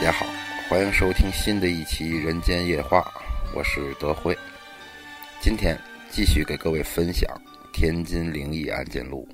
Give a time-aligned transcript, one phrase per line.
[0.00, 0.24] 大家好，
[0.66, 3.00] 欢迎收听新的一期《人间夜话》，
[3.54, 4.34] 我是德惠。
[5.42, 5.78] 今天
[6.08, 7.30] 继续给各位分享
[7.70, 9.28] 天津灵异案件录。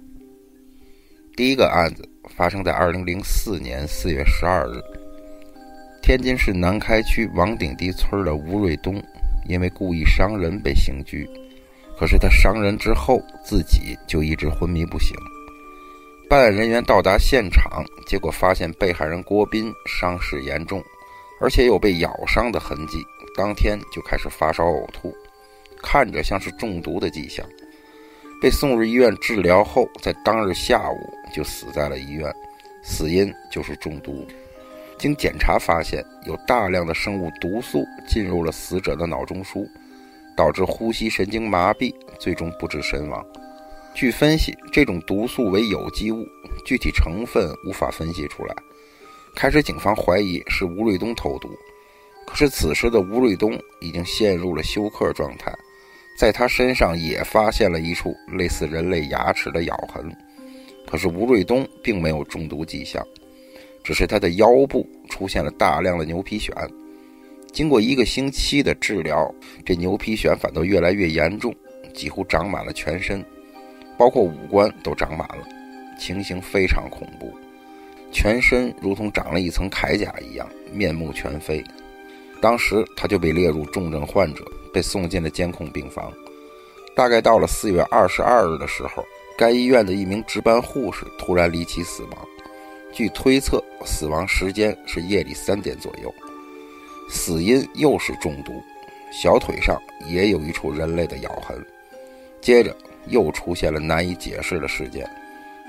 [1.36, 2.02] 第一个案子
[2.36, 4.82] 发生在二零零四年四月十二日，
[6.02, 9.00] 天津市南开区王顶堤村的吴瑞东
[9.46, 11.30] 因为故意伤人被刑拘，
[11.96, 15.16] 可是他伤人之后自己就一直昏迷不醒。
[16.28, 20.82] 办案人员到达现场，结果发现被害人郭斌伤势严重，
[21.40, 22.98] 而且有被咬伤的痕迹。
[23.36, 25.14] 当天就开始发烧呕吐，
[25.80, 27.46] 看着像是中毒的迹象。
[28.42, 30.98] 被送入医院治疗后，在当日下午
[31.32, 32.34] 就死在了医院，
[32.82, 34.26] 死因就是中毒。
[34.98, 39.64] 经检查发现，有大量的生物毒素进入了死者的脑中枢，
[40.36, 43.24] 导致呼吸神经麻痹，最终不治身亡。
[43.96, 46.28] 据分析，这种毒素为有机物，
[46.66, 48.54] 具体成分无法分析出来。
[49.34, 51.48] 开始，警方怀疑是吴瑞东投毒，
[52.26, 55.50] 可是此时的吴瑞东已经陷入了休克状态，
[56.18, 60.14] 在他身上也发现了一处类似人类牙齿的咬痕，
[60.86, 63.02] 可是吴瑞东并没有中毒迹象，
[63.82, 66.52] 只是他的腰部出现了大量的牛皮癣。
[67.50, 71.54] 经过一个星期的治疗，这牛皮癣反倒越来越严重，
[71.94, 73.24] 几乎长满了全身。
[73.98, 75.46] 包括五官都长满了，
[75.98, 77.32] 情形非常恐怖，
[78.12, 81.64] 全身如同长了一层铠甲一样，面目全非。
[82.40, 86.12] 当时他就被列入重症患者，被送进了监控病房。
[86.94, 89.02] 大概到了四月二十二日的时候，
[89.38, 92.12] 该医院的一名值班护士突然离奇死亡，
[92.92, 96.14] 据推测，死亡时间是夜里三点左右，
[97.08, 98.62] 死因又是中毒，
[99.10, 101.64] 小腿上也有一处人类的咬痕。
[102.42, 102.76] 接着。
[103.08, 105.08] 又出现了难以解释的事件，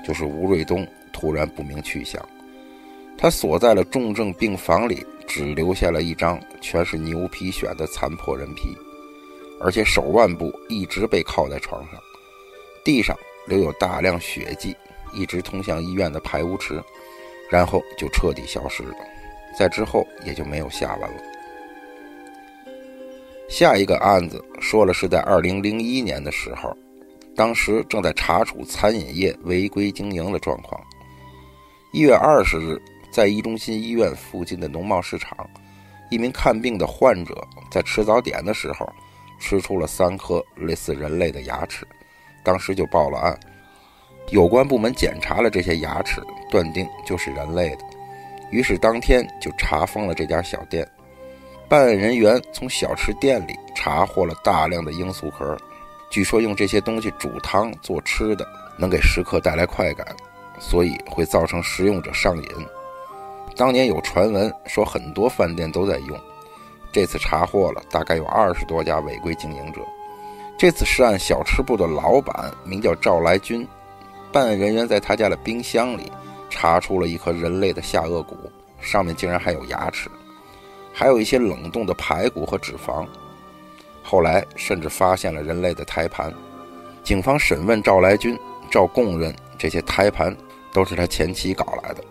[0.04, 2.24] 就是吴瑞东突然不明去向。
[3.16, 8.76] 他锁在了重症病房里，只留下了一张全是牛皮癣的残破人皮，
[9.60, 12.00] 而且手腕部一直被靠在床上，
[12.84, 13.16] 地上
[13.46, 14.76] 留有大量血迹，
[15.12, 16.80] 一直通向医院的排污池，
[17.50, 18.94] 然后就彻底消失了。
[19.58, 21.22] 在之后也就没有下文了。
[23.48, 26.76] 下一个案子说了是在二零零一年的时候。
[27.38, 30.84] 当时正在查处餐饮业违规经营的状况。
[31.92, 32.82] 一月二十日，
[33.12, 35.48] 在一中心医院附近的农贸市场，
[36.10, 37.40] 一名看病的患者
[37.70, 38.92] 在吃早点的时候，
[39.38, 41.86] 吃出了三颗类似人类的牙齿，
[42.42, 43.38] 当时就报了案。
[44.30, 47.84] 有关部门检查了这些牙齿，断定就是人类的，
[48.50, 50.84] 于是当天就查封了这家小店。
[51.68, 55.56] 办案人员从小吃店里查获了大量的罂粟壳。
[56.10, 58.46] 据说用这些东西煮汤做吃的，
[58.76, 60.06] 能给食客带来快感，
[60.58, 62.48] 所以会造成食用者上瘾。
[63.56, 66.18] 当年有传闻说很多饭店都在用，
[66.90, 69.80] 这次查获了大概有二十多家违规经营者。
[70.56, 73.66] 这次涉案小吃部的老板名叫赵来军，
[74.32, 76.10] 办案人员在他家的冰箱里
[76.48, 78.36] 查出了一颗人类的下颚骨，
[78.80, 80.10] 上面竟然还有牙齿，
[80.92, 83.06] 还有一些冷冻的排骨和脂肪。
[84.10, 86.32] 后来甚至发现了人类的胎盘，
[87.04, 88.34] 警方审问赵来军，
[88.70, 90.34] 赵供认这些胎盘
[90.72, 92.02] 都是他前妻搞来的。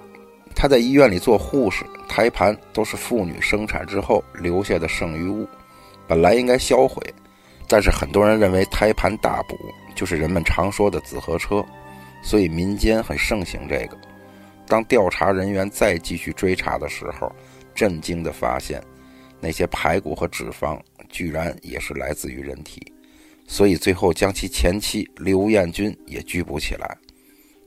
[0.55, 5.47] 他在医院里做护士，胎盘都是妇女生产之后留下的剩余物，
[6.07, 7.01] 本来应该销毁，
[7.67, 9.57] 但是很多人认为胎盘大补
[9.95, 11.65] 就是人们常说的紫河车，
[12.21, 13.97] 所以民间很盛行这个。
[14.67, 17.31] 当调查人员再继续追查的时候，
[17.73, 18.79] 震惊地发现，
[19.39, 20.79] 那些排骨和脂肪。
[21.09, 22.81] 居然也是来自于人体，
[23.47, 26.97] 所以最后将其前妻刘艳军也拘捕起来。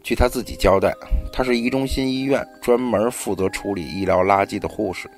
[0.03, 0.95] 据他自己交代，
[1.33, 5.11] 他是一中心医院专门负责处理医疗垃圾的护士，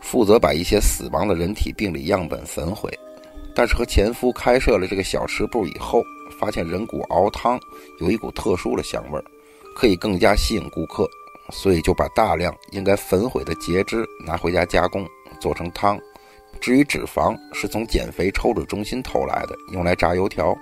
[0.00, 2.90] 负责把一些死亡的人体病理样本焚毁。
[3.54, 6.02] 但是和前夫开设了这个小吃部以后，
[6.40, 7.60] 发现人骨熬汤
[8.00, 9.24] 有一股特殊的香味儿，
[9.76, 11.08] 可以更加吸引顾客，
[11.50, 15.06] 所以就把大量应该焚毁的截肢拿回家加工，
[15.38, 15.96] 做成汤。
[16.64, 20.56] 至于脂肪，是从减肥抽脂中心偷来的，用来炸油条，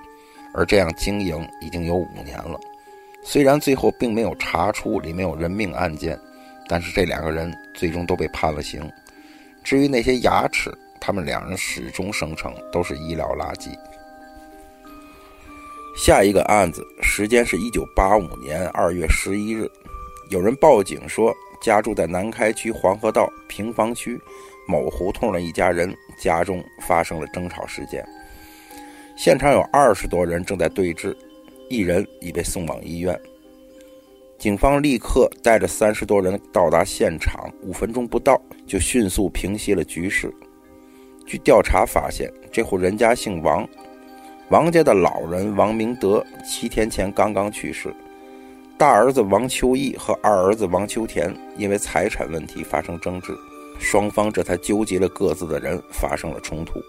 [0.53, 2.59] 而这样经营已经有五年了。
[3.23, 6.19] 虽然最后并没有查出里面有人命案件，
[6.69, 8.83] 但是这两个人最终都被判了刑。
[9.63, 13.69] 至于那些牙齿，他们两人始终声称都是医疗垃圾。
[15.97, 19.71] 下一个案子时间是一九八五年二月十一日，
[20.31, 21.33] 有人报警说，
[21.63, 24.21] 家住在南开区黄河道平房区。
[24.67, 28.05] 某胡同的一家人家中发生了争吵事件，
[29.17, 31.15] 现场有二十多人正在对峙，
[31.69, 33.19] 一人已被送往医院。
[34.39, 40.33] 警方立刻带着三十多人到达现场，五分钟不到就迅速平息了局势。
[41.25, 43.69] 据调查发现，这户人家姓王，
[44.49, 47.95] 王家的老人王明德七天前刚刚去世，
[48.77, 53.33] 大儿子王秋义和二儿子王秋田因为财产问题发生争执，
[53.83, 56.81] 双方这才纠集了各自的人发生了冲突。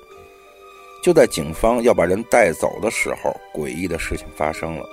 [1.03, 4.85] 就在警方要把人带走的时候，诡异的事情发生了。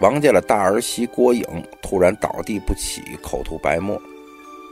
[0.00, 1.42] 王家的大儿媳郭颖
[1.82, 4.00] 突然倒地不起，口吐白沫。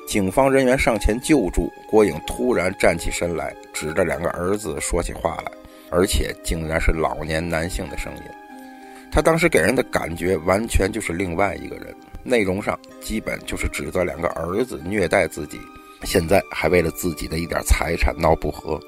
[0.07, 5.51] 警方人员上前救助，郭颖突然站起身来，指着两个儿子说起话来，
[5.91, 8.23] 而且竟然是老年男性的声音。
[9.11, 15.59] 他当时给人的感觉完全就是另外一个人，内容上基本就是指责两个儿子虐待自己，
[16.05, 18.79] 现在还为了自己的一点财产闹不和。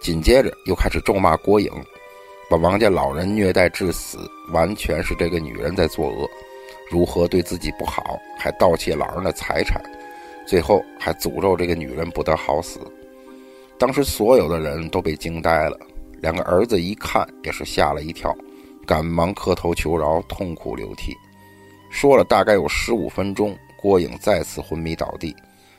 [0.00, 1.70] 紧接着又开始咒骂郭颖。
[2.50, 4.18] 把王家老人虐待致死，
[4.52, 6.26] 完全是这个女人在作恶。
[6.90, 9.78] 如何对自己不好，还盗窃老人的财产，
[10.46, 12.80] 最后还诅咒这个女人不得好死。
[13.78, 15.78] 当时所有的人都被惊呆了，
[16.22, 18.34] 两个儿子一看也是吓了一跳，
[18.86, 21.14] 赶忙磕头求饶，痛哭流涕。
[21.90, 25.36] 说了大概有十五分钟，郭颖再次昏迷倒地。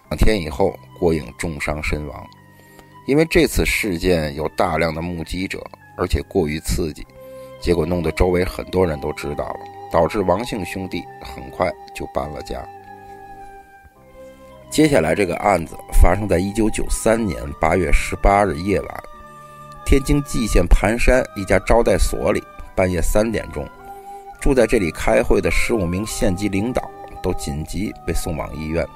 [0.10, 2.28] 两天以后，郭颖重伤身亡。
[3.08, 5.62] 因为这次事件有大量的目击者。
[6.02, 7.06] 而且过于刺激，
[7.60, 9.60] 结果弄得周围很多人都知道了，
[9.92, 12.66] 导致王姓兄弟很快就搬了家。
[14.70, 19.04] 接下来这个案子发生在一九九三年八月十八日夜晚，
[19.86, 22.42] 天津蓟县盘山一家招待所里，
[22.74, 23.68] 半夜三点钟，
[24.40, 26.90] 住在这里开会的十五名县级领导
[27.22, 28.88] 都紧急被送往医院。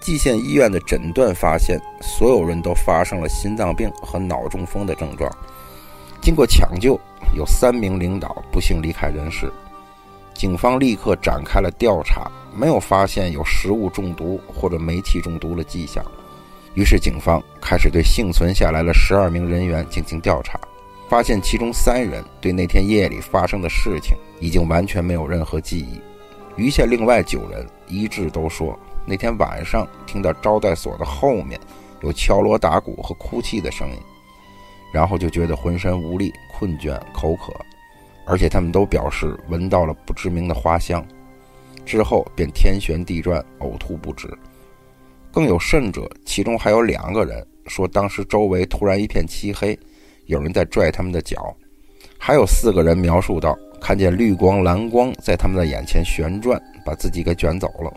[0.00, 5.30] 蓟县医院的诊断发现，所有人都发生了心脏病和脑中风的症状。
[6.22, 6.98] 经过抢救，
[7.36, 9.52] 有三名领导不幸离开人世。
[10.32, 16.02] 警方立刻展开了调查，没有发现有食物中毒或者煤气中毒的迹象。
[16.72, 20.58] 于是，警方开始对幸存下来的十二名人员进行调查，
[21.10, 26.00] 发现其中三人对那天夜里发生的事情已经完全没有任何记忆。
[26.56, 31.58] 余下另外九人一致都说，那天晚上听到招待所的后面
[32.02, 33.96] 有敲锣打鼓和哭泣的声音。
[34.92, 37.54] 然后就觉得浑身无力、困倦、口渴，
[38.26, 41.06] 而且他们都表示闻到了不知名的花香，
[41.86, 44.28] 之后便天旋地转、呕吐不止。
[45.30, 49.78] 更有甚者，其中还有两个人说，当时周围突然一片漆黑，
[50.26, 51.38] 有人在拽他们的脚；
[52.18, 57.92] 还有四个人描述到，看见绿光、蓝光在他们的眼前旋转，把自己给卷走了。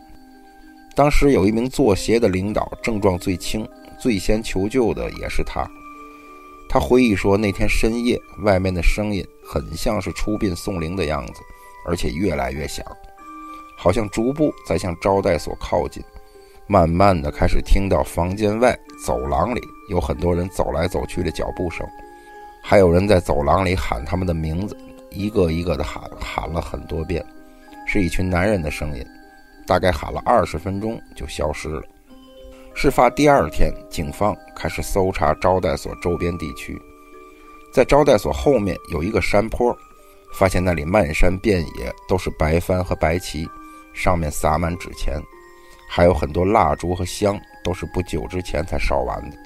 [0.96, 3.68] 当时有一名做鞋的领导，症状最轻，
[4.00, 5.68] 最先求救的也是他。
[6.70, 11.42] 他回忆说，那天深夜，外面的声音很像是出殡送灵的样子，
[11.88, 12.86] 而且越来越响，
[13.76, 16.04] 好像逐步在向招待所靠近。
[16.66, 21.86] 慢慢的，开始听到房间外走廊里有很多人走来走去的脚步声，
[22.64, 24.78] 还有人在走廊里喊他们的名字，
[25.10, 27.24] 一个一个的喊，喊了很多遍，
[27.86, 29.06] 是一群男人的声音，
[29.66, 31.82] 大概喊了二十分钟就消失了。
[32.76, 36.82] 事发第二天，警方开始搜查招待所周边地区，
[37.72, 39.78] 在招待所后面有一个山坡，
[40.34, 43.48] 发现那里漫山遍野都是白帆和白旗，
[43.94, 45.22] 上面撒满纸钱，
[45.88, 49.38] 还有很多蜡烛和香，都是不久之前才烧完的。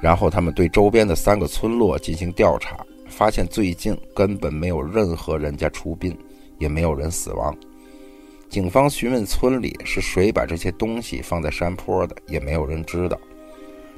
[0.00, 2.76] 然后他们对周边的三个村落进行调查，
[3.06, 6.18] 发现最近根本没有任何人家出殡，
[6.58, 7.54] 也没有人死亡。
[8.52, 13.18] 警方询问村里是谁把这些东西放在山坡的，也没有人知道。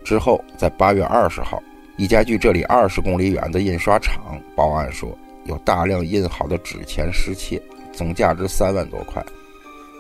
[0.05, 1.61] 之后，在八月二十号，
[1.97, 5.11] 一家距这里二十公里远的印刷厂报案说，
[5.47, 7.61] 有大量印好的纸钱失窃，
[7.93, 9.21] 总价值三万多块。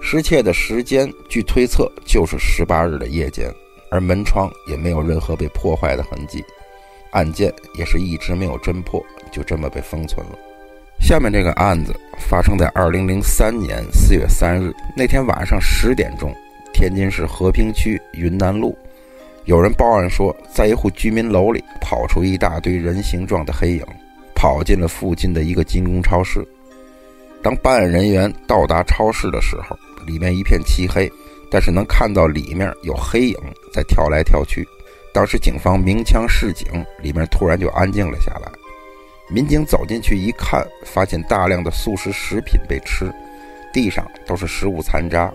[0.00, 3.52] 失窃的时间，据推测就是十八日的夜间，
[3.90, 6.44] 而门窗也没有任何被破坏的痕迹，
[7.10, 10.38] 案件也是一直没有侦破，就这么被封存了。
[11.04, 16.34] 下面这个案子发生在二零零三年四月三日那天晚上十点钟，
[16.72, 18.74] 天津市和平区云南路，
[19.44, 23.84] 有人报案说，在一户居民楼里跑出一大堆人形状的黑影，
[24.34, 26.42] 跑进了附近的一个金工超市。
[27.42, 31.06] 当办案人员到达超市的时候，里面一片漆黑，
[31.50, 33.36] 但是能看到里面有黑影
[33.70, 34.66] 在跳来跳去。
[35.12, 36.66] 当时警方鸣枪示警，
[37.02, 38.50] 里面突然就安静了下来。
[39.34, 43.12] 民警走进去一看，发现大量的速食食品被吃，
[43.72, 45.28] 地上都是食物残渣，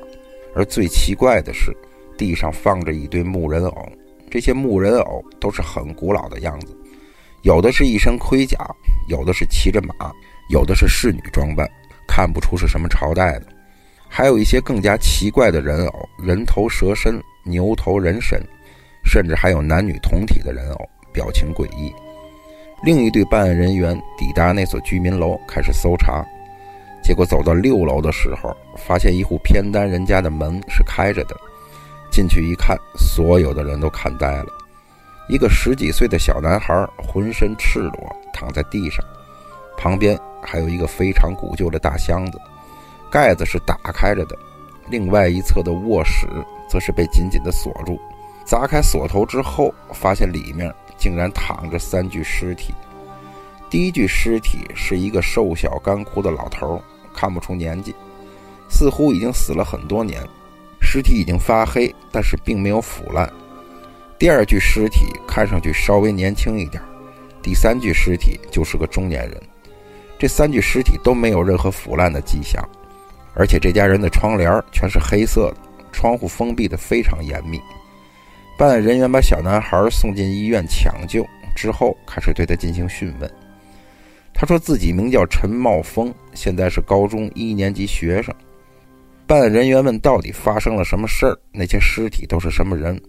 [0.55, 1.75] 而最奇怪的是，
[2.17, 3.91] 地上放着一堆木人偶，
[4.31, 6.67] 这些木人偶都是很古老的样子，
[7.41, 8.57] 有的是一身盔甲，
[9.09, 9.93] 有的是骑着马，
[10.49, 11.69] 有的是侍女装扮，
[12.07, 13.47] 看不出是什么朝代的。
[14.07, 18.41] 还有一些更加奇怪的人偶：人头蛇身、牛头人身，
[19.03, 21.93] 甚至还有男女同体的人偶，表情诡异。
[22.81, 26.25] 另一队办案人员抵达那所居民楼，开始搜查。
[27.03, 31.35] 结果走到六楼的时候，发现一户偏单人家的门是开着的。
[32.11, 34.47] 进去一看，所有的人都看呆了。
[35.27, 39.03] 一个十几岁的小男孩浑身赤裸躺在地上，
[39.77, 42.39] 旁边还有一个非常古旧的大箱子，
[43.11, 44.35] 盖子是打开着的。
[44.89, 46.27] 另外一侧的卧室
[46.67, 47.99] 则是被紧紧地锁住。
[48.43, 52.73] 砸开锁头之后，发现里面竟然躺着三具尸体。
[53.69, 56.81] 第一具尸体是一个瘦小干枯的老头，
[57.13, 57.95] 看不出年纪，
[58.69, 60.21] 似乎已经死了很多年。
[60.81, 63.31] 尸体已经发黑，但是并没有腐烂。
[64.17, 66.81] 第二具尸体看上去稍微年轻一点，
[67.41, 69.41] 第三具尸体就是个中年人。
[70.17, 72.67] 这三具尸体都没有任何腐烂的迹象，
[73.35, 75.57] 而且这家人的窗帘全是黑色的，
[75.91, 77.61] 窗户封闭的非常严密。
[78.59, 81.25] 办案人员把小男孩送进医院抢救
[81.55, 83.31] 之后，开始对他进行讯问。
[84.33, 88.35] 他说自己名叫陈茂峰，现在是高中一年级学生。
[89.25, 91.39] 办案人员问：“到底发生了什么事儿？
[91.53, 93.01] 那些尸体都是什么人？”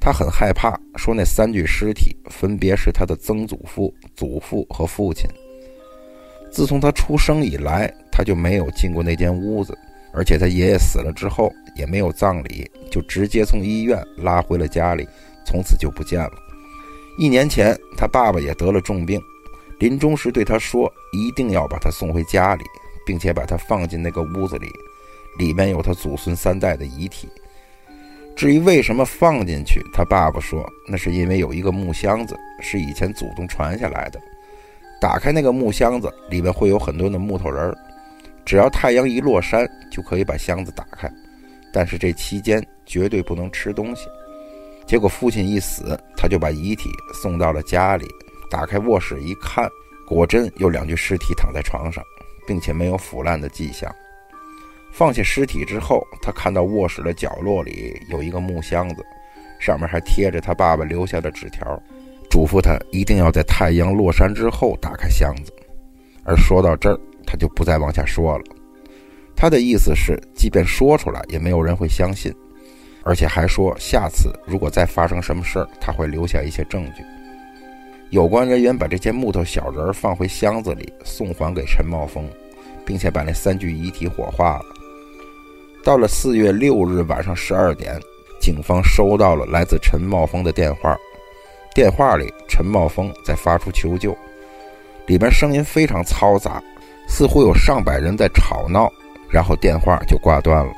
[0.00, 5.28] 他很害怕，说：“那三具尸体分别是他的曾祖父、祖父和父亲。
[6.50, 9.76] 自从他出生以来，他就没有进过那间屋子，
[10.14, 15.06] 而且他爷爷死了之后也没有葬礼，就直接从医院拉回了家里，
[15.44, 16.32] 从此就不见了。
[17.18, 19.20] 一年前，他爸爸也得了重病，
[19.78, 22.64] 临终时对他说：一定要把他送回家里，
[23.06, 24.68] 并且把他放进那个屋子里。”
[25.38, 27.28] 里面有他祖孙三代的遗体。
[28.34, 34.18] 至于为什么放进去，他爸爸说，那是因为有一个木箱子是以前祖宗传下来的。
[34.98, 37.76] 打开那个木箱子，里面会有很多的木头人儿。
[38.46, 41.06] 只要太阳一落山，就可以把箱子打开。
[41.76, 44.08] 但是这期间绝对不能吃东西。
[44.86, 48.06] 结果父亲一死，他就把遗体送到了家里。
[48.50, 49.68] 打开卧室一看，
[50.08, 52.02] 果真有两具尸体躺在床上，
[52.46, 53.94] 并且没有腐烂的迹象。
[54.90, 59.04] 放下尸体之后，他看到卧室的角落里有一个木箱子，
[59.60, 61.78] 上面还贴着他爸爸留下的纸条，
[62.30, 65.52] 嘱咐他一定要在太阳落山之后打开箱子。
[66.24, 68.44] 而说到这儿，他就不再往下说了。
[69.36, 72.34] 他的意思是，即便说出来，也没有人会相信，
[73.02, 77.04] 而且还说下次如果再发生什么事儿，他会留下一些证据。
[78.10, 82.26] 有关人员把这些木头小人放回箱子里，送还给陈茂峰，
[82.84, 84.64] 并且把那三具遗体火化了。
[85.84, 88.00] 到了四月六日晚上十二点，
[88.40, 90.96] 警方收到了来自陈茂峰的电话。
[91.74, 94.16] 电话里，陈茂峰在发出求救，
[95.06, 96.62] 里边声音非常嘈杂，
[97.06, 98.90] 似乎有上百人在吵闹。
[99.30, 100.72] 然后电话就挂断了。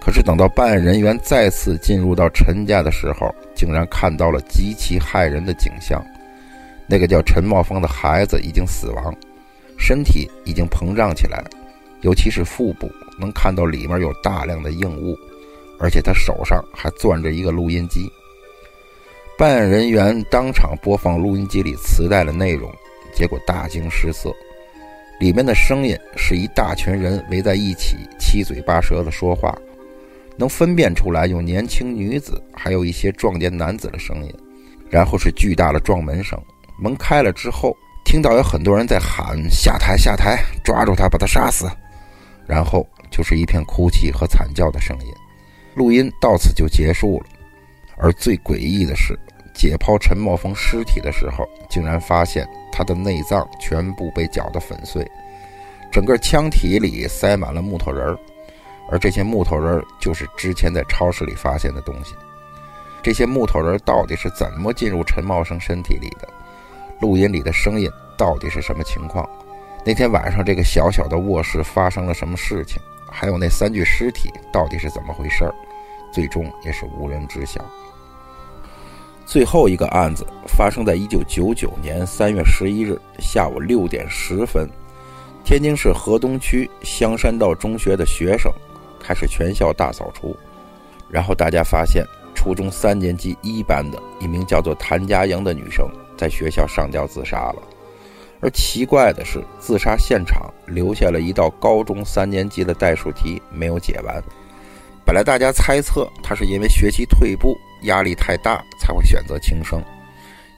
[0.00, 6.04] 可是等到办案人员再次进入到陈家的时候，竟然看到了极其骇人的景象：
[6.86, 9.14] 那个叫陈茂峰的孩子已经死亡，
[9.76, 11.42] 身体已经膨胀起来，
[12.02, 12.90] 尤其是腹部。
[13.18, 15.16] 能看到里面有大量的硬物，
[15.80, 18.12] 而且他手上还攥着一个录音机。
[19.38, 22.70] 办案人员当场播放录音机里磁带的内容，
[23.14, 24.30] 结果大惊失色。
[25.18, 29.56] 里面的声音是一大群人围在一起，七嘴八舌的说话，
[30.36, 34.34] 能分辨出来有年轻女子，还有一些壮年男子的声音。
[34.90, 36.40] 然后是巨大的撞门声，
[36.78, 41.68] 门开了之后，听到有很多人在喊：“下台，下台，抓住他，把他杀死。”
[42.46, 42.86] 然后。
[43.08, 45.12] 就是一片哭泣和惨叫的声音，
[45.74, 47.26] 录音到此就结束了。
[47.96, 49.18] 而最诡异的是，
[49.56, 55.10] 解剖陈茂峰尸体的时候，竟然发现他的内脏全部被搅得粉碎，
[55.90, 58.18] 整个腔体里塞满了木头人儿，
[58.90, 62.14] 而这些木头人儿就是之前在超市里发现的东西。
[63.02, 66.28] 这些木头人到底是怎么进入陈茂生身体里的？
[67.00, 69.26] 录音里的声音到底是什么情况？
[69.84, 72.78] 那天晚上这个小小的卧室发生了什么事情？
[73.10, 75.54] 还有那三具尸体到底是怎么回事儿？
[76.12, 77.64] 最终也是无人知晓。
[79.26, 84.70] 最后一个案子发生在一九九九年三月十一日下午六点十分，
[85.44, 88.50] 天津市河东区香山道中学的学生
[89.00, 90.34] 开始全校大扫除，
[91.10, 92.06] 然后大家发现
[92.36, 95.84] 初中三年级一班的一名叫做谭佳莹的女生
[96.16, 97.62] 在学校上吊自杀了。
[98.40, 104.22] 而奇怪的是，自杀现场留下了一道高中三年级的代数题没有解完。
[105.04, 109.82] 本来大家猜测他是因为学习退步、压力太大才会选择轻生，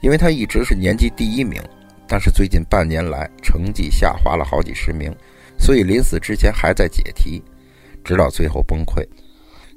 [0.01, 1.59] 因为他一直是年级第一名。
[2.07, 5.11] 但是最近半年来成绩下滑了好几十名，
[5.57, 7.41] 所以临死之前还在解题。
[8.03, 9.03] 直到最后崩溃。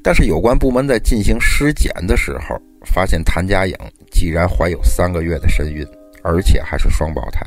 [0.02, 3.74] 但是有关部门在进行尸检的时候，发现谭佳颖
[4.10, 5.86] 既然怀有三个月的身孕，
[6.22, 7.40] 而且还是双胞胎，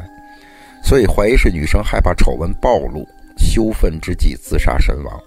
[0.84, 3.08] 所以怀疑是女生害怕丑闻暴露，
[3.38, 5.20] 羞愤之际自杀身亡。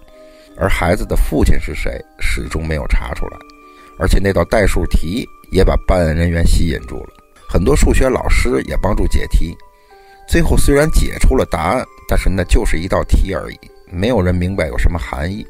[0.57, 3.37] 而孩子的父亲是谁，始终没有查出来。
[3.97, 7.09] 而且那道代数题也把办案人员吸引住了，
[7.47, 9.55] 很多数学老师也帮助解题。
[10.27, 13.59] 最后虽然解出了答案，但是那就是一道题而已，
[13.91, 15.45] 没有人明白有什么含义。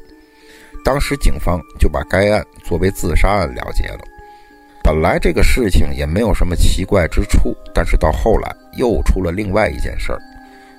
[0.82, 4.00] 当时警方就把该案作为自杀案了结了。
[4.82, 10.18] 本来这个事情也没有什么奇怪之处，但是到后来又出了另外一件事儿，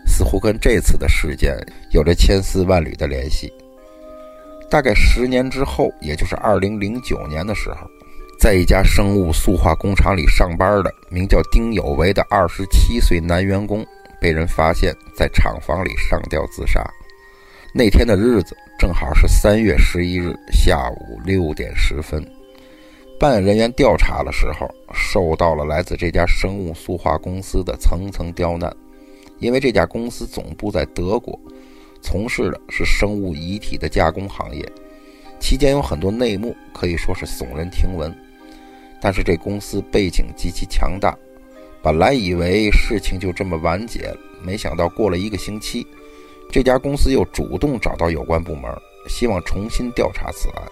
[0.07, 1.55] 似乎跟这次的事件
[1.91, 3.53] 有着千丝万缕的联系。
[4.71, 7.87] 大概十年之后，也就是二零零九年的时候，
[8.41, 13.85] 在一家生物塑化工厂里上班的名叫丁有为的二十七岁男员工，
[14.19, 16.83] 被人发现在厂房里上吊自杀。
[17.71, 22.19] 那天的日子正好是三月十一日下午六点十分。
[23.19, 28.75] 办案人员调查的时候，受到了来自这家生物塑化公司的层层刁难，
[29.37, 31.39] 因为这家公司总部在德国，
[32.01, 34.67] 从事的是生物遗体的加工行业，
[35.39, 38.11] 期间有很多内幕，可以说是耸人听闻。
[39.01, 41.17] 但是这公司背景极其强大，
[41.81, 45.85] 本来以为事情就这么完结了，没想到过了一个星期。
[46.51, 48.71] 这家公司又主动找到有关部门，
[49.09, 50.63] 希望重新调查此案。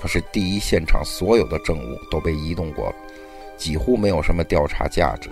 [0.00, 2.96] 可是第一现场所有的证物都被移动过了，
[3.56, 5.30] 几乎没有什么调查价值。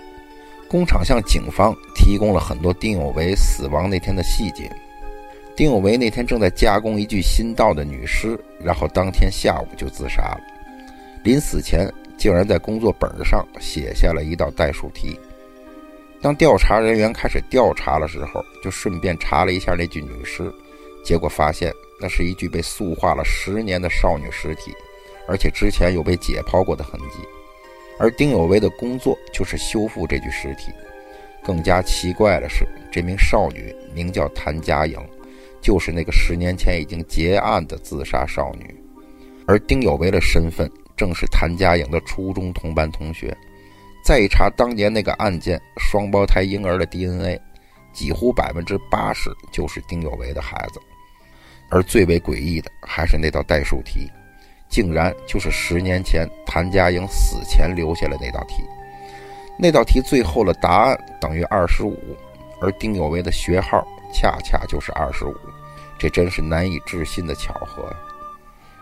[0.69, 4.71] 工厂向警方提供了很多丁有为死亡那天的细节。
[5.55, 10.41] 丁有为那天正在加工一具新到的女尸，然后当天下午就自杀了。
[11.23, 11.87] 临死前
[12.23, 15.19] 竟然在工作本上写下了一道代数题。
[16.21, 20.49] 当调查人员开始调查的时候，就顺便查了一下那具女尸，
[21.03, 24.73] 结果发现那是一具被塑化了十年的少女尸体，
[25.27, 27.19] 而且之前有被解剖过的痕迹。
[27.99, 30.71] 而丁有为的工作就是修复这具尸体。
[31.43, 34.97] 更加奇怪的是，这名少女名叫谭佳颖，
[35.61, 38.73] 就是那个十年前已经结案的自杀少女，
[39.45, 40.71] 而丁有为的身份
[41.03, 43.37] 正是谭佳颖的初中同班同学。
[44.05, 47.41] 再一查当年那个案件，双胞胎婴儿的 DNA，
[47.93, 50.81] 几乎百分之八十就是丁有为的孩子。
[51.71, 54.09] 而最为诡异的还是那道代数题，
[54.69, 58.63] 竟然就是十年前谭佳颖死前留下的那道题。
[59.59, 61.99] 那道题最后的答案等于二十五，
[62.61, 65.35] 而丁有为的学号恰恰就是二十五，
[65.99, 67.93] 这真是难以置信的巧合！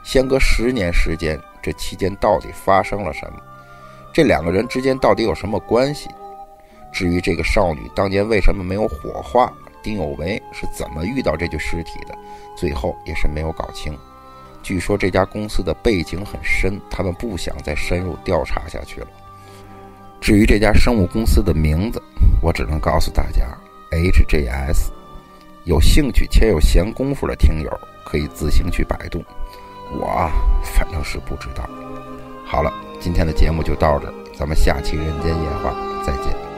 [0.03, 3.39] 相隔十年时间，这期间到底发生了什么？
[4.13, 6.09] 这两个人之间到底有什么关系？
[6.93, 12.15] 至于这个少女当年为什么没有火化，丁有为是怎么遇到这具尸体的，
[12.57, 13.97] 最后也是没有搞清。
[14.63, 19.07] 据说这家公司的背景很深，他们不想再深入调查下去了。
[20.21, 22.03] 至于这家生物公司的名字，
[22.43, 23.57] 我只能告诉大家
[23.93, 24.91] ：HJS。
[25.65, 27.71] 有兴趣且有闲工夫的听友
[28.05, 29.23] 可以自行去百度，
[29.93, 30.31] 我
[30.63, 31.69] 反正是不知道。
[32.47, 32.73] 好了。
[33.01, 35.71] 今天的节目就到这，咱们下期《人间夜话》
[36.05, 36.50] 再见。